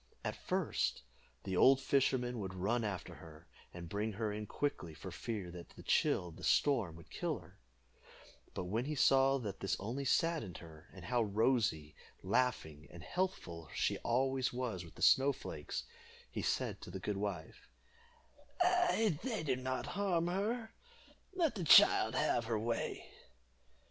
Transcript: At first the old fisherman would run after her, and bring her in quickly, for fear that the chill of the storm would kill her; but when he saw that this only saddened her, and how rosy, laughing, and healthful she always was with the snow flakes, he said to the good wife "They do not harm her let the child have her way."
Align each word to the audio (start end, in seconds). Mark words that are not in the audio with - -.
At 0.23 0.35
first 0.47 1.03
the 1.43 1.55
old 1.55 1.79
fisherman 1.79 2.39
would 2.39 2.55
run 2.55 2.83
after 2.83 3.13
her, 3.13 3.45
and 3.71 3.87
bring 3.87 4.13
her 4.13 4.33
in 4.33 4.47
quickly, 4.47 4.95
for 4.95 5.11
fear 5.11 5.51
that 5.51 5.69
the 5.75 5.83
chill 5.83 6.29
of 6.29 6.37
the 6.37 6.43
storm 6.43 6.95
would 6.95 7.11
kill 7.11 7.37
her; 7.37 7.59
but 8.55 8.63
when 8.63 8.85
he 8.85 8.95
saw 8.95 9.37
that 9.37 9.59
this 9.59 9.79
only 9.79 10.03
saddened 10.05 10.57
her, 10.57 10.89
and 10.91 11.05
how 11.05 11.21
rosy, 11.21 11.93
laughing, 12.23 12.87
and 12.89 13.03
healthful 13.03 13.69
she 13.75 13.99
always 13.99 14.51
was 14.51 14.83
with 14.83 14.95
the 14.95 15.03
snow 15.03 15.31
flakes, 15.31 15.83
he 16.31 16.41
said 16.41 16.81
to 16.81 16.89
the 16.89 16.97
good 16.99 17.17
wife 17.17 17.69
"They 18.89 19.43
do 19.45 19.55
not 19.55 19.85
harm 19.85 20.25
her 20.29 20.71
let 21.35 21.53
the 21.53 21.63
child 21.63 22.15
have 22.15 22.45
her 22.45 22.57
way." 22.57 23.07